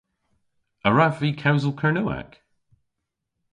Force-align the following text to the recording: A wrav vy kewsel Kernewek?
A 0.87 0.89
wrav 0.91 1.15
vy 1.21 1.29
kewsel 1.41 1.73
Kernewek? 1.79 2.31